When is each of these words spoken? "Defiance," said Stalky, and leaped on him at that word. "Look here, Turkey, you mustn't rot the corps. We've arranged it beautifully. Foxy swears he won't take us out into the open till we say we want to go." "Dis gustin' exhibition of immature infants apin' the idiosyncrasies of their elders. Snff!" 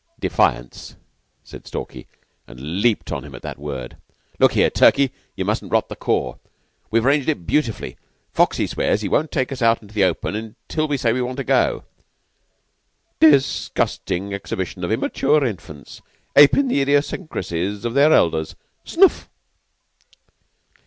"Defiance," 0.19 0.95
said 1.43 1.67
Stalky, 1.67 2.07
and 2.47 2.81
leaped 2.81 3.11
on 3.11 3.23
him 3.23 3.35
at 3.35 3.43
that 3.43 3.59
word. 3.59 3.97
"Look 4.39 4.53
here, 4.53 4.71
Turkey, 4.71 5.11
you 5.35 5.45
mustn't 5.45 5.71
rot 5.71 5.89
the 5.89 5.95
corps. 5.95 6.39
We've 6.89 7.05
arranged 7.05 7.29
it 7.29 7.45
beautifully. 7.45 7.97
Foxy 8.33 8.65
swears 8.65 9.01
he 9.01 9.07
won't 9.07 9.29
take 9.31 9.51
us 9.51 9.61
out 9.61 9.79
into 9.83 9.93
the 9.93 10.05
open 10.05 10.55
till 10.67 10.87
we 10.87 10.97
say 10.97 11.13
we 11.13 11.21
want 11.21 11.37
to 11.37 11.43
go." 11.43 11.83
"Dis 13.19 13.69
gustin' 13.75 14.33
exhibition 14.33 14.83
of 14.83 14.91
immature 14.91 15.45
infants 15.45 16.01
apin' 16.35 16.67
the 16.67 16.81
idiosyncrasies 16.81 17.85
of 17.85 17.93
their 17.93 18.11
elders. 18.11 18.55
Snff!" 18.83 19.29